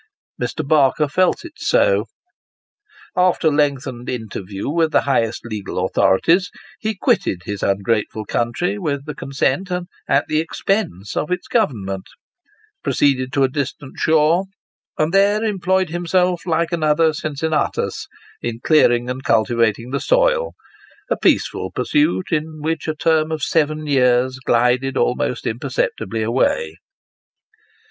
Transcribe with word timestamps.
Mr. 0.41 0.67
Barker 0.67 1.07
felt 1.07 1.45
it 1.45 1.59
so. 1.59 2.05
After 3.15 3.49
a 3.49 3.51
lengthened 3.51 4.09
interview 4.09 4.67
with 4.67 4.91
the 4.91 5.01
highest 5.01 5.45
legal 5.45 5.85
authorities, 5.85 6.49
he 6.79 6.95
quitted 6.97 7.41
his 7.45 7.61
ungrateful 7.61 8.25
country, 8.25 8.79
with 8.79 9.05
the 9.05 9.13
consent, 9.13 9.69
and 9.69 9.85
at 10.07 10.25
the 10.27 10.39
expense, 10.39 11.15
of 11.15 11.29
its 11.29 11.47
Government; 11.47 12.07
proceeded 12.83 13.31
to 13.33 13.43
a 13.43 13.47
distant 13.47 13.99
shore; 13.99 14.45
and 14.97 15.13
there 15.13 15.43
employed 15.43 15.89
himself, 15.89 16.47
like 16.47 16.71
another 16.71 17.13
Cincinnatus, 17.13 18.07
in 18.41 18.59
clearing 18.59 19.07
and 19.07 19.23
cultivating 19.23 19.91
the 19.91 19.99
soil 20.01 20.53
a 21.11 21.15
peaceful 21.15 21.69
pursuit, 21.69 22.31
in 22.31 22.63
which 22.63 22.87
a 22.87 22.95
term 22.95 23.31
of 23.31 23.43
seven 23.43 23.85
years 23.85 24.39
glided 24.43 24.97
almost 24.97 25.45
imperceptibly 25.45 26.23
away. 26.23 26.73